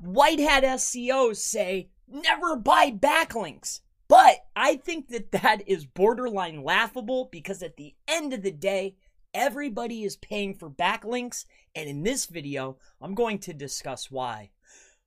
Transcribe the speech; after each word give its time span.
white 0.00 0.40
hat 0.40 0.64
SEOs 0.64 1.36
say 1.36 1.90
never 2.08 2.56
buy 2.56 2.90
backlinks. 2.90 3.80
But 4.08 4.38
I 4.56 4.76
think 4.76 5.08
that 5.08 5.30
that 5.32 5.62
is 5.68 5.84
borderline 5.86 6.64
laughable 6.64 7.28
because 7.30 7.62
at 7.62 7.76
the 7.76 7.94
end 8.08 8.32
of 8.32 8.42
the 8.42 8.50
day, 8.50 8.96
everybody 9.32 10.02
is 10.02 10.16
paying 10.16 10.54
for 10.54 10.68
backlinks. 10.68 11.44
And 11.76 11.88
in 11.88 12.02
this 12.02 12.26
video, 12.26 12.78
I'm 13.00 13.14
going 13.14 13.38
to 13.40 13.54
discuss 13.54 14.10
why. 14.10 14.50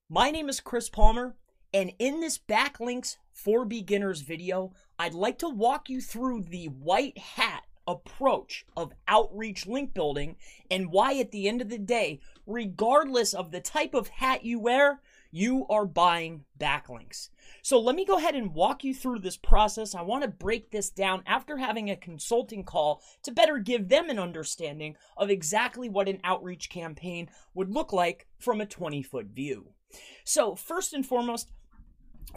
My 0.09 0.31
name 0.31 0.47
is 0.47 0.61
Chris 0.61 0.89
Palmer. 0.89 1.35
And 1.73 1.91
in 1.99 2.21
this 2.21 2.37
backlinks 2.37 3.17
for 3.33 3.65
beginners 3.65 4.21
video, 4.21 4.73
I'd 4.99 5.15
like 5.15 5.39
to 5.39 5.49
walk 5.49 5.89
you 5.89 5.99
through 5.99 6.43
the 6.43 6.67
white 6.67 7.17
hat 7.17 7.63
approach 7.87 8.65
of 8.75 8.93
outreach 9.07 9.65
link 9.67 9.93
building 9.93 10.35
and 10.69 10.91
why 10.91 11.17
at 11.19 11.31
the 11.31 11.47
end 11.47 11.61
of 11.61 11.69
the 11.69 11.77
day, 11.77 12.19
regardless 12.45 13.33
of 13.33 13.51
the 13.51 13.61
type 13.61 13.93
of 13.93 14.07
hat 14.07 14.45
you 14.45 14.59
wear, 14.59 15.01
you 15.31 15.65
are 15.67 15.85
buying 15.85 16.45
backlinks. 16.59 17.29
So 17.63 17.79
let 17.79 17.95
me 17.95 18.05
go 18.05 18.17
ahead 18.17 18.35
and 18.35 18.53
walk 18.53 18.83
you 18.83 18.93
through 18.93 19.19
this 19.19 19.35
process. 19.35 19.95
I 19.95 20.03
want 20.03 20.23
to 20.23 20.29
break 20.29 20.69
this 20.69 20.91
down 20.91 21.23
after 21.25 21.57
having 21.57 21.89
a 21.89 21.95
consulting 21.95 22.63
call 22.63 23.01
to 23.23 23.31
better 23.31 23.57
give 23.57 23.89
them 23.89 24.11
an 24.11 24.19
understanding 24.19 24.95
of 25.17 25.31
exactly 25.31 25.89
what 25.89 26.07
an 26.07 26.19
outreach 26.23 26.69
campaign 26.69 27.29
would 27.55 27.71
look 27.71 27.91
like 27.91 28.27
from 28.37 28.61
a 28.61 28.65
20 28.67 29.01
foot 29.01 29.27
view. 29.27 29.69
So, 30.23 30.55
first 30.55 30.93
and 30.93 31.05
foremost, 31.05 31.51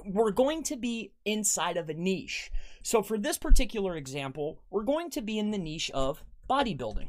we're 0.04 0.30
going 0.30 0.62
to 0.64 0.76
be 0.76 1.12
inside 1.24 1.76
of 1.76 1.88
a 1.88 1.94
niche. 1.94 2.50
So, 2.82 3.02
for 3.02 3.18
this 3.18 3.38
particular 3.38 3.96
example, 3.96 4.60
we're 4.70 4.84
going 4.84 5.10
to 5.10 5.22
be 5.22 5.38
in 5.38 5.50
the 5.50 5.58
niche 5.58 5.90
of 5.92 6.22
bodybuilding. 6.48 7.08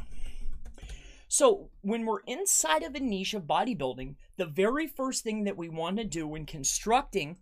So, 1.27 1.69
when 1.81 2.05
we're 2.05 2.21
inside 2.21 2.83
of 2.83 2.95
a 2.95 2.99
niche 2.99 3.33
of 3.33 3.43
bodybuilding, 3.43 4.15
the 4.37 4.45
very 4.45 4.87
first 4.87 5.23
thing 5.23 5.43
that 5.43 5.57
we 5.57 5.69
want 5.69 5.97
to 5.97 6.03
do 6.03 6.27
when 6.27 6.45
constructing 6.45 7.37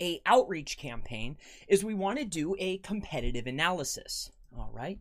a 0.00 0.20
outreach 0.26 0.78
campaign 0.78 1.36
is 1.68 1.84
we 1.84 1.94
want 1.94 2.18
to 2.18 2.24
do 2.24 2.54
a 2.58 2.78
competitive 2.78 3.46
analysis. 3.46 4.30
All 4.56 4.70
right. 4.72 4.98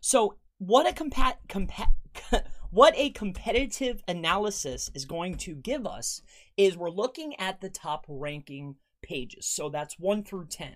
So, 0.00 0.36
what 0.58 0.88
a 0.88 0.94
compat 0.94 1.34
compa- 1.48 1.88
what 2.76 2.92
a 2.94 3.08
competitive 3.08 4.02
analysis 4.06 4.90
is 4.92 5.06
going 5.06 5.34
to 5.34 5.54
give 5.54 5.86
us 5.86 6.20
is 6.58 6.76
we're 6.76 6.90
looking 6.90 7.34
at 7.40 7.58
the 7.62 7.70
top 7.70 8.04
ranking 8.06 8.76
pages. 9.00 9.46
So 9.46 9.70
that's 9.70 9.98
1 9.98 10.24
through 10.24 10.48
10. 10.48 10.74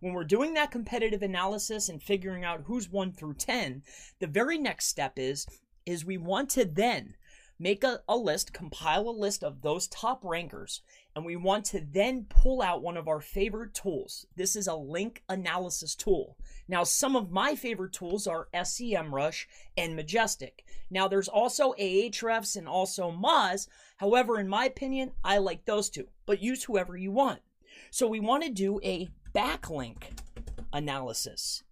When 0.00 0.14
we're 0.14 0.24
doing 0.24 0.54
that 0.54 0.70
competitive 0.70 1.20
analysis 1.20 1.90
and 1.90 2.02
figuring 2.02 2.44
out 2.44 2.62
who's 2.64 2.88
1 2.88 3.12
through 3.12 3.34
10, 3.34 3.82
the 4.20 4.26
very 4.26 4.56
next 4.56 4.86
step 4.86 5.18
is 5.18 5.46
is 5.84 6.02
we 6.02 6.16
want 6.16 6.48
to 6.48 6.64
then 6.64 7.14
make 7.58 7.84
a, 7.84 8.00
a 8.08 8.16
list, 8.16 8.54
compile 8.54 9.06
a 9.06 9.10
list 9.10 9.44
of 9.44 9.60
those 9.60 9.86
top 9.88 10.24
rankers, 10.24 10.80
and 11.14 11.26
we 11.26 11.36
want 11.36 11.66
to 11.66 11.84
then 11.92 12.24
pull 12.26 12.62
out 12.62 12.82
one 12.82 12.96
of 12.96 13.06
our 13.06 13.20
favorite 13.20 13.74
tools. 13.74 14.24
This 14.34 14.56
is 14.56 14.66
a 14.66 14.74
link 14.74 15.22
analysis 15.28 15.94
tool. 15.94 16.38
Now, 16.66 16.84
some 16.84 17.14
of 17.14 17.30
my 17.30 17.54
favorite 17.54 17.92
tools 17.92 18.26
are 18.26 18.48
SEMrush 18.54 19.46
and 19.76 19.94
Majestic. 19.94 20.64
Now, 20.90 21.08
there's 21.08 21.28
also 21.28 21.74
Ahrefs 21.78 22.56
and 22.56 22.66
also 22.66 23.10
Moz. 23.10 23.68
However, 23.98 24.40
in 24.40 24.48
my 24.48 24.64
opinion, 24.64 25.12
I 25.22 25.38
like 25.38 25.64
those 25.64 25.90
two, 25.90 26.08
but 26.26 26.42
use 26.42 26.64
whoever 26.64 26.96
you 26.96 27.12
want. 27.12 27.40
So 27.90 28.06
we 28.06 28.20
want 28.20 28.44
to 28.44 28.50
do 28.50 28.80
a 28.82 29.08
backlink 29.34 30.04
analysis. 30.72 31.62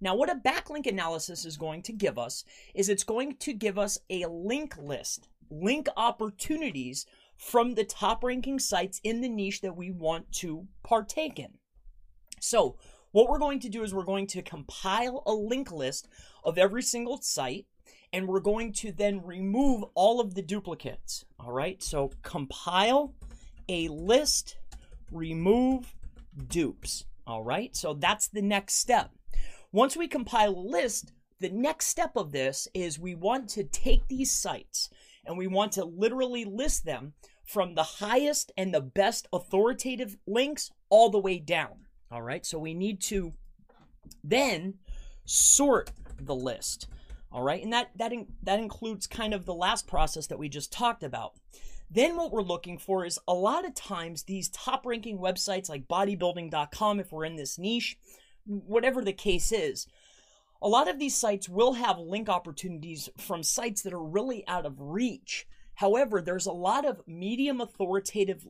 Now, 0.00 0.14
what 0.14 0.30
a 0.30 0.36
backlink 0.36 0.86
analysis 0.86 1.44
is 1.44 1.56
going 1.56 1.82
to 1.82 1.92
give 1.92 2.18
us 2.18 2.44
is 2.74 2.88
it's 2.88 3.04
going 3.04 3.36
to 3.36 3.52
give 3.52 3.78
us 3.78 3.98
a 4.10 4.26
link 4.26 4.76
list, 4.78 5.28
link 5.50 5.88
opportunities 5.96 7.06
from 7.36 7.74
the 7.74 7.84
top 7.84 8.22
ranking 8.22 8.58
sites 8.58 9.00
in 9.02 9.20
the 9.20 9.28
niche 9.28 9.60
that 9.62 9.76
we 9.76 9.90
want 9.90 10.30
to 10.32 10.66
partake 10.82 11.38
in. 11.38 11.54
So, 12.40 12.76
what 13.12 13.28
we're 13.28 13.38
going 13.38 13.60
to 13.60 13.68
do 13.68 13.82
is 13.82 13.94
we're 13.94 14.04
going 14.04 14.26
to 14.28 14.42
compile 14.42 15.22
a 15.26 15.32
link 15.32 15.72
list 15.72 16.08
of 16.44 16.58
every 16.58 16.82
single 16.82 17.20
site 17.22 17.66
and 18.12 18.28
we're 18.28 18.40
going 18.40 18.72
to 18.72 18.92
then 18.92 19.24
remove 19.24 19.84
all 19.94 20.20
of 20.20 20.34
the 20.34 20.42
duplicates. 20.42 21.24
All 21.40 21.52
right, 21.52 21.82
so 21.82 22.10
compile 22.22 23.14
a 23.68 23.88
list, 23.88 24.56
remove 25.10 25.94
dupes. 26.48 27.04
All 27.26 27.42
right, 27.42 27.74
so 27.74 27.94
that's 27.94 28.28
the 28.28 28.42
next 28.42 28.74
step. 28.74 29.10
Once 29.72 29.96
we 29.96 30.08
compile 30.08 30.52
a 30.52 30.68
list, 30.70 31.12
the 31.40 31.50
next 31.50 31.86
step 31.86 32.12
of 32.16 32.32
this 32.32 32.68
is 32.72 32.98
we 32.98 33.14
want 33.14 33.48
to 33.50 33.64
take 33.64 34.06
these 34.08 34.30
sites 34.30 34.88
and 35.26 35.36
we 35.36 35.46
want 35.46 35.72
to 35.72 35.84
literally 35.84 36.44
list 36.44 36.84
them 36.84 37.12
from 37.44 37.74
the 37.74 37.82
highest 37.82 38.52
and 38.56 38.72
the 38.72 38.80
best 38.80 39.28
authoritative 39.32 40.16
links 40.26 40.70
all 40.88 41.10
the 41.10 41.18
way 41.18 41.38
down. 41.38 41.85
All 42.10 42.22
right, 42.22 42.46
so 42.46 42.58
we 42.58 42.74
need 42.74 43.00
to 43.02 43.32
then 44.22 44.74
sort 45.24 45.90
the 46.20 46.34
list. 46.34 46.88
All 47.32 47.42
right, 47.42 47.62
and 47.62 47.72
that 47.72 47.90
that 47.96 48.12
in, 48.12 48.26
that 48.42 48.60
includes 48.60 49.06
kind 49.06 49.34
of 49.34 49.44
the 49.44 49.54
last 49.54 49.86
process 49.86 50.26
that 50.28 50.38
we 50.38 50.48
just 50.48 50.72
talked 50.72 51.02
about. 51.02 51.34
Then 51.90 52.16
what 52.16 52.32
we're 52.32 52.42
looking 52.42 52.78
for 52.78 53.04
is 53.04 53.18
a 53.28 53.34
lot 53.34 53.64
of 53.64 53.74
times 53.74 54.22
these 54.22 54.48
top 54.48 54.86
ranking 54.86 55.18
websites 55.18 55.68
like 55.68 55.86
bodybuilding.com 55.86 57.00
if 57.00 57.12
we're 57.12 57.24
in 57.24 57.36
this 57.36 57.58
niche, 57.58 57.96
whatever 58.44 59.02
the 59.04 59.12
case 59.12 59.52
is, 59.52 59.86
a 60.60 60.68
lot 60.68 60.88
of 60.88 60.98
these 60.98 61.16
sites 61.16 61.48
will 61.48 61.74
have 61.74 61.98
link 61.98 62.28
opportunities 62.28 63.08
from 63.18 63.42
sites 63.42 63.82
that 63.82 63.92
are 63.92 64.02
really 64.02 64.46
out 64.48 64.66
of 64.66 64.80
reach. 64.80 65.46
However, 65.74 66.20
there's 66.20 66.46
a 66.46 66.52
lot 66.52 66.84
of 66.84 67.02
medium 67.06 67.60
authoritative 67.60 68.46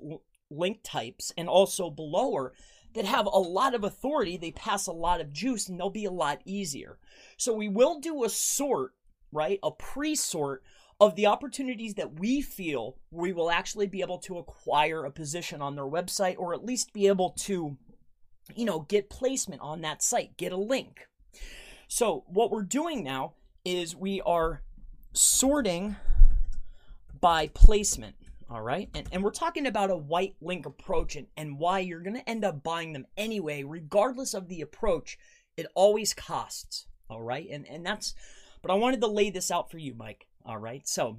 link 0.49 0.81
types 0.83 1.33
and 1.37 1.49
also 1.49 1.91
belower 1.91 2.53
that 2.96 3.04
have 3.04 3.26
a 3.26 3.38
lot 3.38 3.74
of 3.74 3.84
authority, 3.84 4.36
they 4.36 4.50
pass 4.50 4.86
a 4.86 4.92
lot 4.92 5.20
of 5.20 5.32
juice, 5.32 5.68
and 5.68 5.78
they'll 5.78 5.90
be 5.90 6.06
a 6.06 6.10
lot 6.10 6.40
easier. 6.44 6.98
So 7.36 7.52
we 7.52 7.68
will 7.68 8.00
do 8.00 8.24
a 8.24 8.28
sort, 8.28 8.94
right? 9.30 9.60
A 9.62 9.70
pre 9.70 10.14
sort 10.14 10.62
of 10.98 11.14
the 11.14 11.26
opportunities 11.26 11.94
that 11.94 12.18
we 12.18 12.40
feel 12.40 12.96
we 13.10 13.32
will 13.32 13.50
actually 13.50 13.86
be 13.86 14.00
able 14.00 14.16
to 14.16 14.38
acquire 14.38 15.04
a 15.04 15.10
position 15.10 15.60
on 15.60 15.76
their 15.76 15.84
website 15.84 16.36
or 16.38 16.54
at 16.54 16.64
least 16.64 16.94
be 16.94 17.06
able 17.06 17.30
to, 17.30 17.76
you 18.54 18.64
know, 18.64 18.80
get 18.80 19.10
placement 19.10 19.60
on 19.60 19.82
that 19.82 20.02
site, 20.02 20.38
get 20.38 20.52
a 20.52 20.56
link. 20.56 21.06
So 21.86 22.24
what 22.26 22.50
we're 22.50 22.62
doing 22.62 23.04
now 23.04 23.34
is 23.62 23.94
we 23.94 24.22
are 24.22 24.62
sorting 25.12 25.96
by 27.20 27.48
placement. 27.48 28.14
All 28.48 28.62
right. 28.62 28.88
And, 28.94 29.08
and 29.10 29.24
we're 29.24 29.30
talking 29.30 29.66
about 29.66 29.90
a 29.90 29.96
white 29.96 30.36
link 30.40 30.66
approach 30.66 31.16
and, 31.16 31.26
and 31.36 31.58
why 31.58 31.80
you're 31.80 32.00
going 32.00 32.16
to 32.16 32.28
end 32.28 32.44
up 32.44 32.62
buying 32.62 32.92
them 32.92 33.06
anyway, 33.16 33.64
regardless 33.64 34.34
of 34.34 34.48
the 34.48 34.60
approach. 34.60 35.18
It 35.56 35.66
always 35.74 36.14
costs. 36.14 36.86
All 37.10 37.22
right. 37.22 37.48
And, 37.50 37.66
and 37.66 37.84
that's, 37.84 38.14
but 38.62 38.70
I 38.70 38.74
wanted 38.74 39.00
to 39.00 39.08
lay 39.08 39.30
this 39.30 39.50
out 39.50 39.70
for 39.70 39.78
you, 39.78 39.94
Mike. 39.94 40.26
All 40.44 40.58
right. 40.58 40.86
So, 40.86 41.18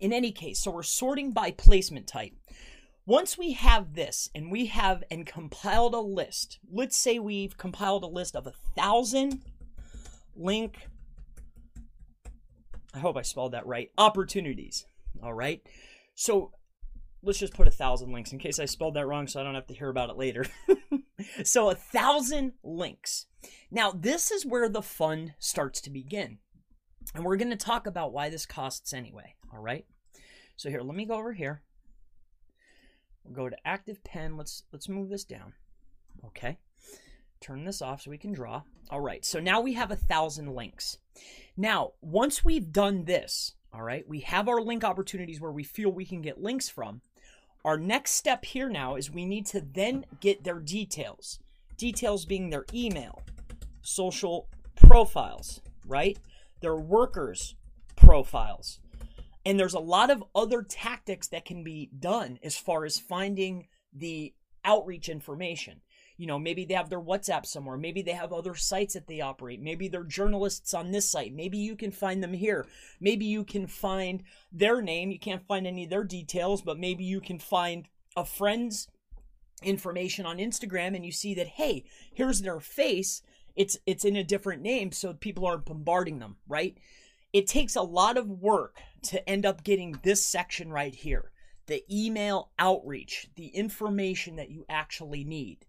in 0.00 0.12
any 0.12 0.32
case, 0.32 0.60
so 0.60 0.70
we're 0.70 0.82
sorting 0.82 1.32
by 1.32 1.52
placement 1.52 2.06
type. 2.06 2.32
Once 3.06 3.36
we 3.36 3.52
have 3.52 3.94
this 3.94 4.28
and 4.34 4.50
we 4.50 4.66
have 4.66 5.02
and 5.10 5.26
compiled 5.26 5.94
a 5.94 6.00
list, 6.00 6.58
let's 6.70 6.96
say 6.96 7.18
we've 7.18 7.56
compiled 7.56 8.04
a 8.04 8.06
list 8.06 8.36
of 8.36 8.46
a 8.46 8.52
thousand 8.76 9.42
link, 10.36 10.86
I 12.94 12.98
hope 12.98 13.16
I 13.16 13.22
spelled 13.22 13.52
that 13.52 13.66
right, 13.66 13.90
opportunities. 13.98 14.86
All 15.22 15.32
right. 15.32 15.62
So 16.22 16.52
let's 17.24 17.40
just 17.40 17.52
put 17.52 17.66
a 17.66 17.72
thousand 17.72 18.12
links 18.12 18.30
in 18.30 18.38
case 18.38 18.60
I 18.60 18.66
spelled 18.66 18.94
that 18.94 19.08
wrong 19.08 19.26
so 19.26 19.40
I 19.40 19.42
don't 19.42 19.56
have 19.56 19.66
to 19.66 19.74
hear 19.74 19.88
about 19.88 20.08
it 20.08 20.16
later. 20.16 20.46
so 21.42 21.68
a 21.68 21.74
thousand 21.74 22.52
links. 22.62 23.26
Now, 23.72 23.90
this 23.90 24.30
is 24.30 24.46
where 24.46 24.68
the 24.68 24.82
fun 24.82 25.34
starts 25.40 25.80
to 25.80 25.90
begin. 25.90 26.38
And 27.12 27.24
we're 27.24 27.34
going 27.34 27.50
to 27.50 27.56
talk 27.56 27.88
about 27.88 28.12
why 28.12 28.30
this 28.30 28.46
costs 28.46 28.92
anyway. 28.92 29.34
All 29.52 29.58
right. 29.58 29.84
So 30.54 30.70
here, 30.70 30.82
let 30.82 30.94
me 30.94 31.06
go 31.06 31.14
over 31.14 31.32
here. 31.32 31.62
We'll 33.24 33.34
go 33.34 33.48
to 33.48 33.66
active 33.66 34.04
pen. 34.04 34.36
Let's 34.36 34.62
let's 34.72 34.88
move 34.88 35.08
this 35.08 35.24
down. 35.24 35.54
Okay. 36.24 36.56
Turn 37.40 37.64
this 37.64 37.82
off 37.82 38.02
so 38.02 38.12
we 38.12 38.18
can 38.18 38.32
draw. 38.32 38.62
All 38.90 39.00
right. 39.00 39.24
So 39.24 39.40
now 39.40 39.60
we 39.60 39.72
have 39.72 39.90
a 39.90 39.96
thousand 39.96 40.54
links. 40.54 40.98
Now, 41.56 41.94
once 42.00 42.44
we've 42.44 42.70
done 42.70 43.06
this, 43.06 43.54
all 43.74 43.82
right, 43.82 44.06
we 44.08 44.20
have 44.20 44.48
our 44.48 44.60
link 44.60 44.84
opportunities 44.84 45.40
where 45.40 45.52
we 45.52 45.64
feel 45.64 45.90
we 45.90 46.04
can 46.04 46.20
get 46.20 46.42
links 46.42 46.68
from. 46.68 47.00
Our 47.64 47.78
next 47.78 48.12
step 48.12 48.44
here 48.44 48.68
now 48.68 48.96
is 48.96 49.10
we 49.10 49.24
need 49.24 49.46
to 49.46 49.60
then 49.60 50.04
get 50.20 50.44
their 50.44 50.58
details. 50.58 51.38
Details 51.76 52.26
being 52.26 52.50
their 52.50 52.66
email, 52.74 53.22
social 53.80 54.48
profiles, 54.74 55.60
right? 55.86 56.18
Their 56.60 56.76
workers' 56.76 57.54
profiles. 57.96 58.80
And 59.46 59.58
there's 59.58 59.74
a 59.74 59.80
lot 59.80 60.10
of 60.10 60.22
other 60.34 60.62
tactics 60.62 61.28
that 61.28 61.44
can 61.44 61.64
be 61.64 61.90
done 61.98 62.38
as 62.42 62.56
far 62.56 62.84
as 62.84 62.98
finding 62.98 63.66
the 63.92 64.34
outreach 64.64 65.08
information. 65.08 65.80
You 66.16 66.26
know, 66.26 66.38
maybe 66.38 66.64
they 66.64 66.74
have 66.74 66.90
their 66.90 67.00
WhatsApp 67.00 67.46
somewhere. 67.46 67.76
Maybe 67.76 68.02
they 68.02 68.12
have 68.12 68.32
other 68.32 68.54
sites 68.54 68.94
that 68.94 69.06
they 69.06 69.20
operate. 69.20 69.60
Maybe 69.60 69.88
they're 69.88 70.04
journalists 70.04 70.74
on 70.74 70.90
this 70.90 71.10
site. 71.10 71.32
Maybe 71.32 71.58
you 71.58 71.76
can 71.76 71.90
find 71.90 72.22
them 72.22 72.32
here. 72.32 72.66
Maybe 73.00 73.24
you 73.24 73.44
can 73.44 73.66
find 73.66 74.22
their 74.52 74.82
name. 74.82 75.10
You 75.10 75.18
can't 75.18 75.46
find 75.46 75.66
any 75.66 75.84
of 75.84 75.90
their 75.90 76.04
details, 76.04 76.62
but 76.62 76.78
maybe 76.78 77.04
you 77.04 77.20
can 77.20 77.38
find 77.38 77.88
a 78.16 78.24
friend's 78.24 78.88
information 79.62 80.26
on 80.26 80.38
Instagram 80.38 80.94
and 80.94 81.04
you 81.04 81.12
see 81.12 81.34
that 81.34 81.46
hey, 81.46 81.84
here's 82.12 82.42
their 82.42 82.60
face. 82.60 83.22
It's 83.54 83.78
it's 83.86 84.04
in 84.04 84.16
a 84.16 84.24
different 84.24 84.62
name 84.62 84.92
so 84.92 85.12
people 85.14 85.46
aren't 85.46 85.66
bombarding 85.66 86.18
them, 86.18 86.36
right? 86.48 86.76
It 87.32 87.46
takes 87.46 87.76
a 87.76 87.82
lot 87.82 88.16
of 88.16 88.28
work 88.28 88.80
to 89.04 89.28
end 89.28 89.46
up 89.46 89.64
getting 89.64 89.98
this 90.02 90.24
section 90.24 90.70
right 90.70 90.94
here. 90.94 91.30
The 91.66 91.82
email 91.90 92.50
outreach, 92.58 93.30
the 93.36 93.46
information 93.46 94.36
that 94.36 94.50
you 94.50 94.66
actually 94.68 95.24
need. 95.24 95.64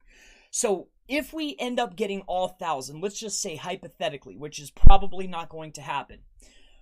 So 0.56 0.90
if 1.08 1.34
we 1.34 1.56
end 1.58 1.80
up 1.80 1.96
getting 1.96 2.22
all 2.28 2.48
thousand, 2.48 3.02
let's 3.02 3.20
just 3.20 3.42
say 3.42 3.56
hypothetically, 3.56 4.38
which 4.38 4.60
is 4.60 4.70
probably 4.70 5.26
not 5.26 5.50
going 5.50 5.72
to 5.72 5.82
happen, 5.82 6.20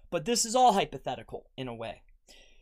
but 0.10 0.26
this 0.26 0.44
is 0.44 0.58
all 0.58 0.74
hypothetical 0.74 1.50
in 1.56 1.70
a 1.70 1.74
way. 1.74 2.02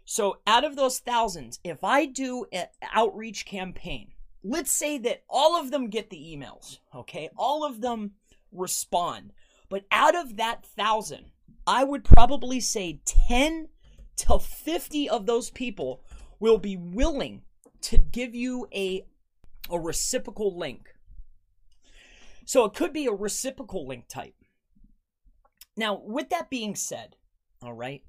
So 0.05 0.37
out 0.45 0.63
of 0.63 0.75
those 0.75 0.99
thousands, 0.99 1.59
if 1.63 1.83
I 1.83 2.05
do 2.05 2.45
an 2.51 2.67
outreach 2.93 3.47
campaign, 3.47 4.11
let's 4.43 4.71
say 4.71 4.99
that 4.99 5.23
all 5.27 5.59
of 5.59 5.71
them 5.71 5.89
get 5.89 6.11
the 6.11 6.37
emails, 6.37 6.77
okay? 6.93 7.31
All 7.35 7.65
of 7.65 7.81
them 7.81 8.11
respond. 8.51 9.33
But 9.67 9.85
out 9.91 10.15
of 10.15 10.37
that 10.37 10.63
thousand, 10.63 11.31
I 11.65 11.85
would 11.85 12.03
probably 12.03 12.59
say 12.59 13.01
10 13.05 13.69
to 14.17 14.37
50 14.37 15.09
of 15.09 15.25
those 15.25 15.49
people 15.49 16.03
will 16.39 16.59
be 16.59 16.77
willing 16.77 17.41
to 17.81 17.97
give 17.97 18.35
you 18.35 18.67
a, 18.71 19.07
a 19.71 19.79
reciprocal 19.79 20.55
link. 20.55 20.93
So 22.49 22.65
it 22.65 22.73
could 22.73 22.93
be 22.93 23.05
a 23.05 23.11
reciprocal 23.11 23.85
link 23.85 24.07
type. 24.07 24.33
Now, 25.77 26.01
with 26.03 26.29
that 26.29 26.49
being 26.49 26.73
said, 26.73 27.15
all 27.61 27.73
right, 27.75 28.01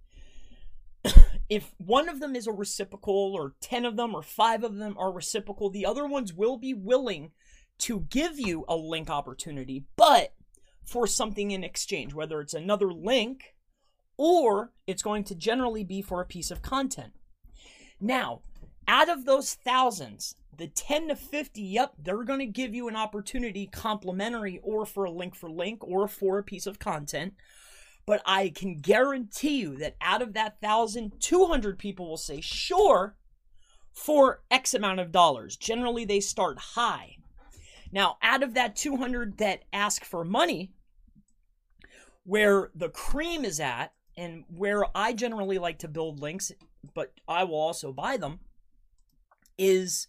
if 1.51 1.75
one 1.77 2.09
of 2.09 2.21
them 2.21 2.35
is 2.35 2.47
a 2.47 2.53
reciprocal, 2.53 3.35
or 3.35 3.53
10 3.61 3.85
of 3.85 3.99
them, 3.99 4.15
or 4.15 4.23
five 4.23 4.65
of 4.65 4.77
them 4.77 4.97
are 4.97 5.13
reciprocal, 5.13 5.69
the 5.69 5.85
other 5.85 6.07
ones 6.07 6.33
will 6.33 6.57
be 6.57 6.73
willing 6.73 7.33
to 7.81 8.07
give 8.09 8.41
you 8.41 8.65
a 8.67 8.77
link 8.77 9.11
opportunity, 9.11 9.85
but 9.95 10.33
for 10.87 11.07
something 11.07 11.51
in 11.51 11.63
exchange, 11.63 12.15
whether 12.15 12.41
it's 12.41 12.55
another 12.55 12.91
link 12.91 13.57
or 14.17 14.73
it's 14.87 15.03
going 15.03 15.25
to 15.25 15.35
generally 15.35 15.85
be 15.85 16.01
for 16.01 16.23
a 16.23 16.27
piece 16.27 16.51
of 16.51 16.63
content. 16.63 17.13
Now, 18.01 18.41
out 18.91 19.09
of 19.09 19.25
those 19.25 19.55
thousands, 19.55 20.35
the 20.59 20.67
10 20.67 21.09
to 21.09 21.17
50, 21.17 21.63
yep, 21.63 21.93
they're 21.97 22.25
going 22.25 22.41
to 22.41 22.47
give 22.47 22.75
you 22.75 22.89
an 22.89 22.97
opportunity 22.97 23.69
complimentary 23.69 24.59
or 24.65 24.85
for 24.85 25.05
a 25.05 25.11
link 25.13 25.37
for 25.37 25.49
link 25.49 25.79
or 25.87 26.09
for 26.09 26.39
a 26.39 26.43
piece 26.43 26.67
of 26.67 26.81
content. 26.81 27.35
But 28.05 28.21
I 28.27 28.49
can 28.49 28.81
guarantee 28.81 29.61
you 29.61 29.77
that 29.77 29.95
out 30.01 30.23
of 30.23 30.33
that 30.33 30.57
1,200 30.59 31.79
people 31.79 32.09
will 32.09 32.17
say, 32.17 32.41
sure, 32.41 33.15
for 33.93 34.43
X 34.51 34.75
amount 34.75 34.99
of 34.99 35.13
dollars. 35.13 35.57
Generally, 35.57 36.07
they 36.07 36.19
start 36.19 36.59
high. 36.59 37.19
Now, 37.93 38.17
out 38.23 38.43
of 38.43 38.55
that 38.55 38.75
200 38.75 39.39
that 39.39 39.63
ask 39.73 40.05
for 40.05 40.25
money, 40.25 40.73
where 42.25 42.73
the 42.75 42.89
cream 42.89 43.45
is 43.45 43.61
at, 43.61 43.93
and 44.17 44.43
where 44.49 44.85
I 44.97 45.13
generally 45.13 45.59
like 45.59 45.79
to 45.79 45.89
build 45.89 46.19
links, 46.19 46.51
but 46.93 47.13
I 47.29 47.45
will 47.45 47.61
also 47.61 47.93
buy 47.93 48.17
them, 48.17 48.41
is 49.59 50.07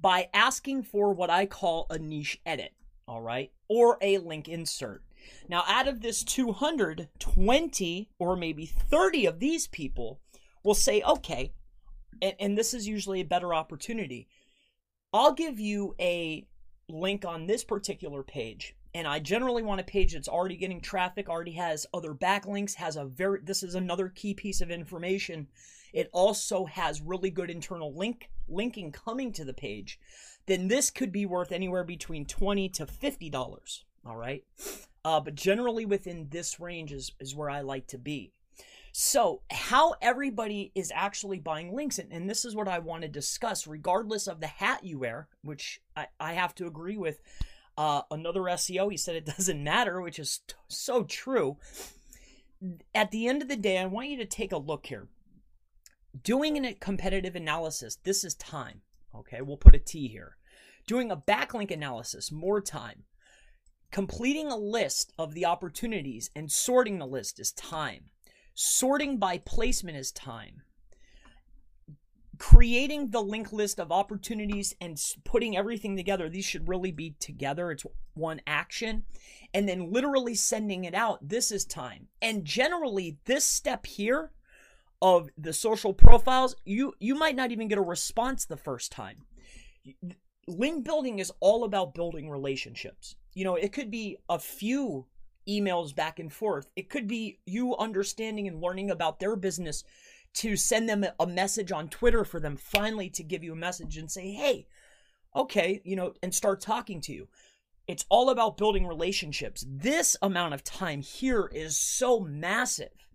by 0.00 0.28
asking 0.32 0.82
for 0.84 1.12
what 1.12 1.30
I 1.30 1.46
call 1.46 1.86
a 1.90 1.98
niche 1.98 2.40
edit, 2.46 2.72
all 3.06 3.20
right, 3.20 3.50
or 3.68 3.98
a 4.00 4.18
link 4.18 4.48
insert. 4.48 5.02
Now, 5.48 5.64
out 5.66 5.88
of 5.88 6.00
this 6.00 6.24
220 6.24 8.10
or 8.18 8.36
maybe 8.36 8.66
30 8.66 9.26
of 9.26 9.38
these 9.38 9.66
people 9.66 10.20
will 10.64 10.74
say, 10.74 11.02
okay, 11.02 11.52
and, 12.22 12.34
and 12.40 12.58
this 12.58 12.72
is 12.72 12.88
usually 12.88 13.20
a 13.20 13.24
better 13.24 13.54
opportunity. 13.54 14.28
I'll 15.12 15.32
give 15.32 15.60
you 15.60 15.94
a 16.00 16.46
link 16.88 17.24
on 17.24 17.46
this 17.46 17.64
particular 17.64 18.22
page 18.22 18.74
and 18.94 19.06
I 19.06 19.20
generally 19.20 19.62
want 19.62 19.80
a 19.80 19.84
page 19.84 20.14
that's 20.14 20.28
already 20.28 20.56
getting 20.56 20.80
traffic, 20.80 21.28
already 21.28 21.52
has 21.52 21.86
other 21.94 22.12
backlinks, 22.12 22.74
has 22.74 22.96
a 22.96 23.04
very 23.04 23.40
this 23.42 23.62
is 23.62 23.74
another 23.74 24.08
key 24.08 24.34
piece 24.34 24.60
of 24.60 24.70
information. 24.70 25.46
It 25.92 26.08
also 26.12 26.64
has 26.66 27.00
really 27.00 27.30
good 27.30 27.50
internal 27.50 27.94
link 27.94 28.30
linking 28.50 28.92
coming 28.92 29.32
to 29.32 29.44
the 29.44 29.54
page. 29.54 29.98
Then 30.46 30.68
this 30.68 30.90
could 30.90 31.12
be 31.12 31.26
worth 31.26 31.52
anywhere 31.52 31.84
between 31.84 32.26
20 32.26 32.68
to 32.70 32.86
50 32.86 33.30
dollars. 33.30 33.84
All 34.04 34.16
right. 34.16 34.44
Uh, 35.04 35.20
but 35.20 35.34
generally 35.34 35.86
within 35.86 36.28
this 36.30 36.60
range 36.60 36.92
is, 36.92 37.12
is 37.20 37.34
where 37.34 37.50
I 37.50 37.60
like 37.60 37.86
to 37.88 37.98
be. 37.98 38.32
So, 38.92 39.42
how 39.50 39.94
everybody 40.02 40.72
is 40.74 40.92
actually 40.94 41.38
buying 41.38 41.74
links, 41.74 41.98
and, 41.98 42.12
and, 42.12 42.28
this 42.28 42.44
is 42.44 42.56
what 42.56 42.66
I 42.66 42.80
want 42.80 43.02
to 43.02 43.08
discuss, 43.08 43.66
regardless 43.66 44.26
of 44.26 44.40
the 44.40 44.48
hat 44.48 44.82
you 44.84 44.98
wear, 44.98 45.28
which 45.42 45.80
I, 45.96 46.08
I 46.18 46.32
have 46.32 46.54
to 46.56 46.66
agree 46.66 46.96
with. 46.96 47.20
Uh, 47.78 48.02
another 48.10 48.40
SEO, 48.40 48.90
he 48.90 48.96
said 48.96 49.14
it 49.14 49.24
doesn't 49.36 49.62
matter, 49.62 50.00
which 50.00 50.18
is 50.18 50.40
t- 50.46 50.54
so 50.68 51.04
true. 51.04 51.56
At 52.94 53.10
the 53.10 53.28
end 53.28 53.42
of 53.42 53.48
the 53.48 53.56
day, 53.56 53.78
I 53.78 53.86
want 53.86 54.08
you 54.08 54.16
to 54.18 54.26
take 54.26 54.52
a 54.52 54.58
look 54.58 54.86
here. 54.86 55.06
Doing 56.22 56.64
a 56.64 56.74
competitive 56.74 57.36
analysis, 57.36 57.98
this 58.02 58.24
is 58.24 58.34
time. 58.34 58.82
Okay, 59.14 59.40
we'll 59.40 59.56
put 59.56 59.74
a 59.74 59.78
T 59.78 60.08
here. 60.08 60.36
Doing 60.86 61.10
a 61.10 61.16
backlink 61.16 61.70
analysis, 61.70 62.32
more 62.32 62.60
time. 62.60 63.04
Completing 63.92 64.48
a 64.48 64.56
list 64.56 65.12
of 65.18 65.34
the 65.34 65.46
opportunities 65.46 66.30
and 66.34 66.50
sorting 66.50 66.98
the 66.98 67.06
list 67.06 67.38
is 67.40 67.52
time. 67.52 68.10
Sorting 68.54 69.18
by 69.18 69.38
placement 69.38 69.96
is 69.96 70.12
time 70.12 70.62
creating 72.40 73.10
the 73.10 73.20
link 73.20 73.52
list 73.52 73.78
of 73.78 73.92
opportunities 73.92 74.74
and 74.80 74.98
putting 75.24 75.58
everything 75.58 75.94
together 75.94 76.26
these 76.26 76.44
should 76.44 76.66
really 76.66 76.90
be 76.90 77.14
together 77.20 77.70
it's 77.70 77.84
one 78.14 78.40
action 78.46 79.04
and 79.52 79.68
then 79.68 79.92
literally 79.92 80.34
sending 80.34 80.84
it 80.84 80.94
out 80.94 81.18
this 81.20 81.52
is 81.52 81.66
time 81.66 82.08
and 82.22 82.46
generally 82.46 83.18
this 83.26 83.44
step 83.44 83.84
here 83.84 84.32
of 85.02 85.30
the 85.38 85.52
social 85.52 85.92
profiles 85.94 86.54
you 86.64 86.92
you 87.00 87.14
might 87.14 87.36
not 87.36 87.52
even 87.52 87.68
get 87.68 87.78
a 87.78 87.82
response 87.82 88.44
the 88.44 88.56
first 88.56 88.92
time 88.92 89.18
link 90.46 90.84
building 90.84 91.18
is 91.18 91.32
all 91.40 91.64
about 91.64 91.94
building 91.94 92.28
relationships 92.28 93.16
you 93.34 93.44
know 93.44 93.54
it 93.54 93.72
could 93.72 93.90
be 93.90 94.16
a 94.28 94.38
few 94.38 95.06
emails 95.48 95.94
back 95.94 96.18
and 96.18 96.32
forth 96.32 96.70
it 96.76 96.90
could 96.90 97.08
be 97.08 97.38
you 97.46 97.76
understanding 97.76 98.46
and 98.46 98.60
learning 98.60 98.90
about 98.90 99.20
their 99.20 99.36
business 99.36 99.84
to 100.32 100.56
send 100.56 100.88
them 100.88 101.04
a 101.18 101.26
message 101.26 101.72
on 101.72 101.88
Twitter 101.88 102.24
for 102.24 102.40
them 102.40 102.56
finally 102.56 103.10
to 103.10 103.22
give 103.22 103.42
you 103.42 103.52
a 103.52 103.56
message 103.56 103.96
and 103.96 104.10
say, 104.10 104.30
hey, 104.32 104.66
okay, 105.34 105.80
you 105.84 105.96
know, 105.96 106.14
and 106.22 106.34
start 106.34 106.60
talking 106.60 107.00
to 107.02 107.12
you. 107.12 107.28
It's 107.86 108.04
all 108.08 108.30
about 108.30 108.56
building 108.56 108.86
relationships. 108.86 109.64
This 109.68 110.16
amount 110.22 110.54
of 110.54 110.62
time 110.62 111.02
here 111.02 111.50
is 111.52 111.76
so 111.76 112.20
massive. 112.20 113.08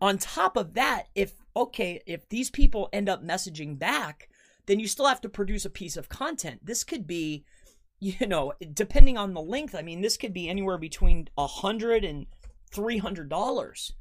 On 0.00 0.18
top 0.18 0.56
of 0.56 0.74
that, 0.74 1.08
if, 1.14 1.34
okay, 1.54 2.02
if 2.06 2.28
these 2.28 2.50
people 2.50 2.88
end 2.92 3.08
up 3.08 3.24
messaging 3.24 3.78
back, 3.78 4.28
then 4.66 4.80
you 4.80 4.88
still 4.88 5.06
have 5.06 5.20
to 5.20 5.28
produce 5.28 5.64
a 5.64 5.70
piece 5.70 5.96
of 5.96 6.08
content. 6.08 6.60
This 6.64 6.84
could 6.84 7.06
be, 7.06 7.44
you 8.00 8.26
know, 8.26 8.52
depending 8.72 9.18
on 9.18 9.34
the 9.34 9.42
length, 9.42 9.74
I 9.74 9.82
mean, 9.82 10.00
this 10.00 10.16
could 10.16 10.32
be 10.32 10.48
anywhere 10.48 10.78
between 10.78 11.28
a 11.36 11.46
hundred 11.46 12.04
and 12.04 12.26
three 12.70 12.98
hundred 12.98 13.28
dollars 13.28 13.92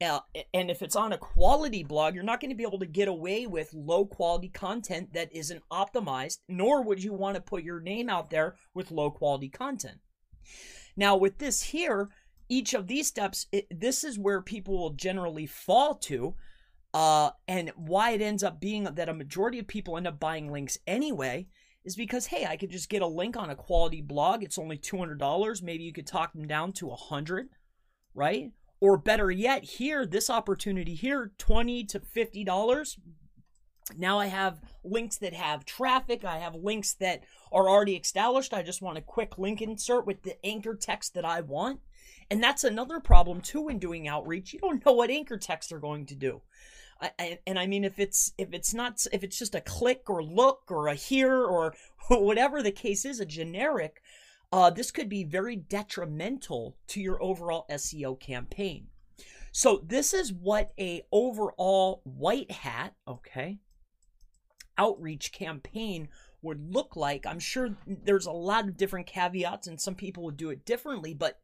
uh, 0.00 0.20
and 0.54 0.70
if 0.70 0.80
it's 0.80 0.94
on 0.94 1.12
a 1.12 1.18
quality 1.18 1.82
blog, 1.82 2.14
you're 2.14 2.22
not 2.22 2.40
going 2.40 2.50
to 2.50 2.56
be 2.56 2.62
able 2.62 2.78
to 2.78 2.86
get 2.86 3.08
away 3.08 3.46
with 3.46 3.74
low 3.74 4.04
quality 4.04 4.48
content 4.48 5.12
that 5.12 5.32
isn't 5.34 5.62
optimized, 5.72 6.38
nor 6.48 6.82
would 6.82 7.02
you 7.02 7.12
want 7.12 7.34
to 7.34 7.40
put 7.40 7.64
your 7.64 7.80
name 7.80 8.08
out 8.08 8.30
there 8.30 8.54
with 8.74 8.92
low 8.92 9.10
quality 9.10 9.48
content. 9.48 9.98
Now, 10.96 11.16
with 11.16 11.38
this 11.38 11.62
here, 11.62 12.08
each 12.48 12.74
of 12.74 12.86
these 12.86 13.06
steps, 13.06 13.46
it, 13.52 13.66
this 13.70 14.04
is 14.04 14.18
where 14.18 14.40
people 14.40 14.78
will 14.78 14.90
generally 14.90 15.46
fall 15.46 15.94
to. 15.94 16.34
Uh, 16.94 17.30
and 17.46 17.70
why 17.76 18.12
it 18.12 18.22
ends 18.22 18.42
up 18.42 18.60
being 18.60 18.84
that 18.84 19.10
a 19.10 19.14
majority 19.14 19.58
of 19.58 19.66
people 19.66 19.96
end 19.96 20.06
up 20.06 20.18
buying 20.18 20.50
links 20.50 20.78
anyway 20.86 21.46
is 21.84 21.94
because 21.94 22.26
hey 22.26 22.46
i 22.46 22.56
could 22.56 22.70
just 22.70 22.88
get 22.88 23.02
a 23.02 23.06
link 23.06 23.36
on 23.36 23.50
a 23.50 23.54
quality 23.54 24.00
blog. 24.00 24.42
It's 24.42 24.58
only 24.58 24.78
$200 24.78 25.62
maybe 25.62 25.84
you 25.84 25.92
could 25.92 26.06
talk 26.06 26.32
them 26.32 26.46
down 26.46 26.72
to 26.74 26.86
a 26.86 26.90
100 26.90 27.50
right? 28.14 28.50
Or 28.80 28.96
better 28.96 29.30
yet 29.30 29.64
here 29.64 30.06
this 30.06 30.30
opportunity 30.30 30.94
here 30.94 31.32
20 31.38 31.84
to 31.84 32.00
50 32.00 32.44
dollars. 32.44 32.98
Now 33.96 34.18
i 34.18 34.26
have 34.26 34.60
links 34.84 35.18
that 35.18 35.34
have 35.34 35.64
traffic. 35.64 36.24
I 36.24 36.38
have 36.38 36.54
links 36.54 36.94
that 36.94 37.22
are 37.52 37.68
already 37.68 37.96
established. 37.96 38.54
I 38.54 38.62
just 38.62 38.82
want 38.82 38.98
a 38.98 39.02
quick 39.02 39.38
link 39.38 39.60
insert 39.62 40.06
with 40.06 40.22
the 40.22 40.44
anchor 40.44 40.74
text 40.74 41.14
that 41.14 41.24
i 41.24 41.40
want 41.40 41.80
and 42.30 42.42
that's 42.42 42.64
another 42.64 43.00
problem 43.00 43.40
too 43.40 43.62
when 43.62 43.78
doing 43.78 44.08
outreach 44.08 44.52
you 44.52 44.58
don't 44.58 44.84
know 44.84 44.92
what 44.92 45.10
anchor 45.10 45.36
text 45.36 45.70
they're 45.70 45.78
going 45.78 46.06
to 46.06 46.14
do 46.14 46.40
and 47.46 47.58
I 47.58 47.66
mean, 47.66 47.84
if 47.84 47.98
it's 47.98 48.32
if 48.38 48.52
it's 48.52 48.74
not 48.74 49.06
if 49.12 49.22
it's 49.22 49.38
just 49.38 49.54
a 49.54 49.60
click 49.60 50.10
or 50.10 50.22
look 50.22 50.62
or 50.68 50.88
a 50.88 50.94
hear 50.94 51.44
or 51.44 51.74
whatever 52.08 52.62
the 52.62 52.72
case 52.72 53.04
is, 53.04 53.20
a 53.20 53.26
generic, 53.26 54.02
uh, 54.52 54.70
this 54.70 54.90
could 54.90 55.08
be 55.08 55.24
very 55.24 55.56
detrimental 55.56 56.76
to 56.88 57.00
your 57.00 57.22
overall 57.22 57.66
SEO 57.70 58.18
campaign. 58.18 58.88
So 59.52 59.82
this 59.84 60.12
is 60.12 60.32
what 60.32 60.72
a 60.78 61.02
overall 61.12 62.02
white 62.04 62.50
hat, 62.50 62.94
okay, 63.06 63.58
outreach 64.76 65.32
campaign 65.32 66.08
would 66.42 66.72
look 66.72 66.96
like. 66.96 67.26
I'm 67.26 67.40
sure 67.40 67.76
there's 67.86 68.26
a 68.26 68.32
lot 68.32 68.68
of 68.68 68.76
different 68.76 69.06
caveats 69.06 69.66
and 69.66 69.80
some 69.80 69.94
people 69.94 70.24
would 70.24 70.36
do 70.36 70.50
it 70.50 70.64
differently, 70.64 71.14
but 71.14 71.40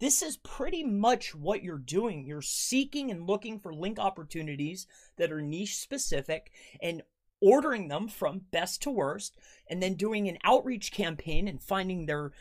this 0.00 0.22
is 0.22 0.36
pretty 0.38 0.84
much 0.84 1.34
what 1.34 1.62
you're 1.62 1.78
doing. 1.78 2.24
You're 2.24 2.42
seeking 2.42 3.10
and 3.10 3.26
looking 3.26 3.58
for 3.58 3.74
link 3.74 3.98
opportunities 3.98 4.86
that 5.16 5.32
are 5.32 5.42
niche 5.42 5.76
specific 5.76 6.52
and 6.80 7.02
ordering 7.40 7.88
them 7.88 8.08
from 8.08 8.42
best 8.50 8.82
to 8.82 8.90
worst 8.90 9.36
and 9.68 9.82
then 9.82 9.94
doing 9.94 10.28
an 10.28 10.38
outreach 10.44 10.92
campaign 10.92 11.48
and 11.48 11.62
finding 11.62 12.06
their 12.06 12.32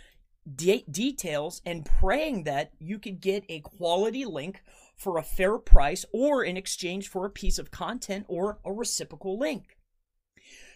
de- 0.56 0.86
details 0.90 1.62
and 1.66 1.86
praying 1.86 2.44
that 2.44 2.72
you 2.80 3.00
could 3.00 3.22
get 3.22 3.44
a 3.50 3.60
quality 3.60 4.26
link 4.26 4.62
for 4.96 5.18
a 5.18 5.24
fair 5.24 5.58
price 5.58 6.06
or 6.12 6.44
in 6.44 6.58
exchange 6.58 7.08
for 7.08 7.26
a 7.26 7.30
piece 7.30 7.60
of 7.60 7.72
content 7.72 8.26
or 8.28 8.60
a 8.66 8.74
reciprocal 8.74 9.38
link. 9.38 9.78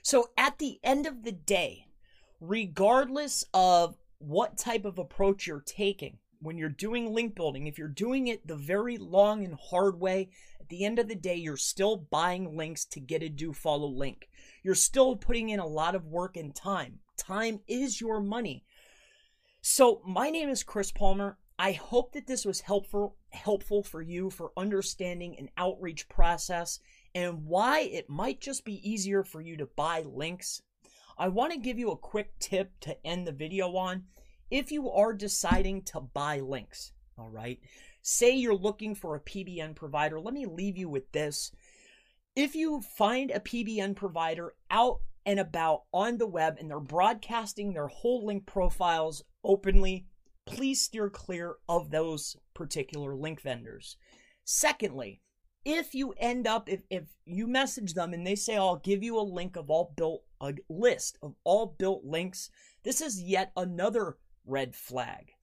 So 0.04 0.30
at 0.38 0.58
the 0.58 0.80
end 0.84 1.06
of 1.06 1.24
the 1.24 1.32
day, 1.32 1.88
regardless 2.40 3.44
of 3.54 3.98
what 4.18 4.58
type 4.58 4.86
of 4.86 5.00
approach 5.00 5.48
you're 5.48 5.62
taking, 5.62 6.18
when 6.42 6.58
you're 6.58 6.70
doing 6.70 7.14
link 7.14 7.36
building, 7.36 7.68
if 7.68 7.78
you're 7.78 7.88
doing 7.88 8.28
it 8.28 8.48
the 8.48 8.56
very 8.56 8.98
long 8.98 9.46
and 9.46 9.56
hard 9.70 10.00
way, 10.00 10.30
at 10.60 10.70
the 10.70 10.84
end 10.84 11.00
of 11.00 11.08
the 11.08 11.16
day, 11.16 11.36
you're 11.36 11.58
still 11.58 12.08
buying 12.10 12.58
links 12.58 12.86
to 12.86 13.00
get 13.00 13.24
a 13.24 13.30
do 13.30 13.54
follow 13.54 13.88
link. 13.88 14.30
You're 14.64 14.76
still 14.76 15.16
putting 15.16 15.50
in 15.50 15.60
a 15.60 15.68
lot 15.68 15.96
of 15.96 16.08
work 16.08 16.38
and 16.38 16.56
time. 16.56 17.00
Time 17.18 17.60
is 17.68 18.02
your 18.02 18.20
money. 18.20 18.66
So, 19.62 20.02
my 20.06 20.30
name 20.30 20.50
is 20.50 20.64
Chris 20.64 20.92
Palmer. 20.92 21.38
I 21.60 21.74
hope 21.74 22.14
that 22.14 22.26
this 22.26 22.44
was 22.44 22.62
helpful 22.62 23.18
helpful 23.30 23.84
for 23.84 24.02
you 24.02 24.30
for 24.30 24.52
understanding 24.58 25.38
an 25.38 25.50
outreach 25.58 26.10
process 26.10 26.80
and 27.14 27.46
why 27.46 27.82
it 27.82 28.10
might 28.10 28.42
just 28.42 28.66
be 28.66 28.90
easier 28.90 29.24
for 29.24 29.42
you 29.42 29.56
to 29.58 29.68
buy 29.68 30.02
links. 30.02 30.64
I 31.18 31.28
want 31.28 31.54
to 31.54 31.60
give 31.60 31.78
you 31.78 31.92
a 31.92 31.98
quick 31.98 32.38
tip 32.40 32.72
to 32.82 32.98
end 33.06 33.28
the 33.28 33.32
video 33.32 33.76
on 33.76 34.06
if 34.52 34.72
you 34.72 34.92
are 34.92 35.14
deciding 35.14 35.82
to 35.84 36.02
buy 36.02 36.40
links. 36.40 36.92
All 37.18 37.30
right. 37.30 37.60
Say 38.02 38.36
you're 38.36 38.54
looking 38.56 38.94
for 38.94 39.16
a 39.16 39.22
PBN 39.22 39.76
provider. 39.76 40.20
Let 40.20 40.34
me 40.34 40.46
leave 40.46 40.78
you 40.78 40.90
with 40.90 41.12
this. 41.14 41.52
If 42.36 42.56
you 42.56 42.82
find 42.82 43.32
a 43.32 43.40
PBN 43.40 43.96
provider 43.96 44.54
out 44.70 45.00
and 45.26 45.40
about 45.40 45.84
on 45.94 46.18
the 46.18 46.28
web 46.28 46.58
and 46.60 46.70
they're 46.70 46.80
broadcasting 46.80 47.74
their 47.74 47.88
whole 47.88 48.26
link 48.26 48.46
profiles 48.46 49.24
openly, 49.44 50.06
please 50.46 50.82
steer 50.82 51.10
clear 51.10 51.56
of 51.70 51.92
those 51.92 52.36
particular 52.54 53.16
link 53.16 53.42
vendors. 53.42 53.98
Secondly, 54.44 55.22
if 55.64 55.94
you 55.94 56.14
end 56.18 56.48
up 56.48 56.68
if, 56.68 56.82
if 56.90 57.04
you 57.26 57.46
message 57.46 57.94
them 57.94 58.14
and 58.14 58.26
they 58.26 58.36
say 58.36 58.58
i'll 58.58 58.78
give 58.78 59.04
you 59.04 59.20
a 59.20 59.22
link 59.22 59.56
of 59.56 59.70
all 59.70 59.94
built 59.96 60.24
a 60.42 60.54
list 60.70 61.20
of 61.22 61.36
all 61.44 61.76
built 61.78 62.04
links 62.04 62.50
this 62.84 63.00
is 63.00 63.22
yet 63.22 63.52
another 63.56 64.18
red 64.46 64.76
flag 64.76 65.34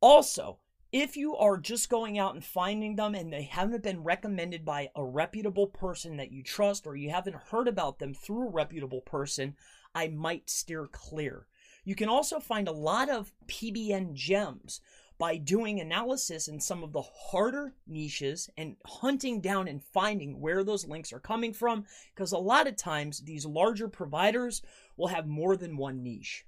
also 0.00 0.58
if 0.92 1.16
you 1.16 1.36
are 1.36 1.58
just 1.58 1.90
going 1.90 2.18
out 2.18 2.34
and 2.34 2.44
finding 2.44 2.96
them 2.96 3.14
and 3.14 3.32
they 3.32 3.42
haven't 3.42 3.82
been 3.82 4.02
recommended 4.02 4.64
by 4.64 4.88
a 4.94 5.04
reputable 5.04 5.66
person 5.66 6.16
that 6.16 6.32
you 6.32 6.42
trust 6.42 6.86
or 6.86 6.96
you 6.96 7.10
haven't 7.10 7.36
heard 7.50 7.68
about 7.68 7.98
them 7.98 8.14
through 8.14 8.48
a 8.48 8.52
reputable 8.52 9.00
person 9.00 9.54
i 9.94 10.08
might 10.08 10.48
steer 10.48 10.86
clear 10.86 11.46
you 11.86 11.94
can 11.94 12.08
also 12.08 12.40
find 12.40 12.66
a 12.66 12.72
lot 12.72 13.08
of 13.08 13.32
PBN 13.46 14.14
gems 14.14 14.80
by 15.18 15.36
doing 15.36 15.80
analysis 15.80 16.48
in 16.48 16.60
some 16.60 16.82
of 16.82 16.92
the 16.92 17.02
harder 17.02 17.74
niches 17.86 18.50
and 18.56 18.76
hunting 18.84 19.40
down 19.40 19.68
and 19.68 19.82
finding 19.82 20.40
where 20.40 20.64
those 20.64 20.86
links 20.86 21.12
are 21.12 21.20
coming 21.20 21.52
from 21.52 21.84
because 22.14 22.32
a 22.32 22.38
lot 22.38 22.66
of 22.66 22.76
times 22.76 23.20
these 23.20 23.46
larger 23.46 23.88
providers 23.88 24.62
will 24.96 25.06
have 25.06 25.28
more 25.28 25.56
than 25.56 25.76
one 25.76 26.02
niche. 26.02 26.44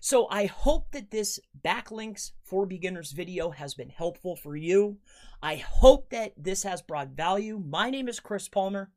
So 0.00 0.28
I 0.30 0.46
hope 0.46 0.92
that 0.92 1.10
this 1.10 1.38
backlinks 1.62 2.32
for 2.42 2.66
beginners 2.66 3.12
video 3.12 3.50
has 3.50 3.74
been 3.74 3.90
helpful 3.90 4.36
for 4.36 4.56
you. 4.56 4.98
I 5.42 5.56
hope 5.56 6.10
that 6.10 6.32
this 6.36 6.62
has 6.62 6.82
brought 6.82 7.08
value. 7.08 7.58
My 7.58 7.90
name 7.90 8.08
is 8.08 8.20
Chris 8.20 8.48
Palmer. 8.48 8.90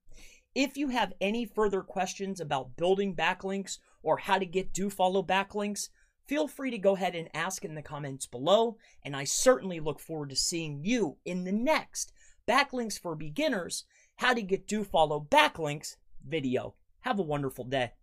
If 0.55 0.77
you 0.77 0.89
have 0.89 1.13
any 1.19 1.45
further 1.45 1.81
questions 1.81 2.39
about 2.39 2.77
building 2.77 3.15
backlinks 3.15 3.79
or 4.01 4.17
how 4.17 4.37
to 4.37 4.45
get 4.45 4.73
do 4.73 4.89
follow 4.89 5.23
backlinks, 5.23 5.89
feel 6.27 6.47
free 6.47 6.71
to 6.71 6.77
go 6.77 6.95
ahead 6.95 7.15
and 7.15 7.29
ask 7.33 7.65
in 7.65 7.75
the 7.75 7.81
comments 7.81 8.25
below. 8.25 8.77
And 9.03 9.15
I 9.15 9.23
certainly 9.23 9.79
look 9.79 9.99
forward 9.99 10.29
to 10.29 10.35
seeing 10.35 10.83
you 10.83 11.17
in 11.25 11.43
the 11.43 11.51
next 11.51 12.13
Backlinks 12.47 12.99
for 12.99 13.15
Beginners 13.15 13.85
How 14.17 14.33
to 14.33 14.41
Get 14.41 14.67
Do 14.67 14.83
Follow 14.83 15.25
Backlinks 15.29 15.95
video. 16.27 16.75
Have 17.01 17.19
a 17.19 17.23
wonderful 17.23 17.63
day. 17.63 17.93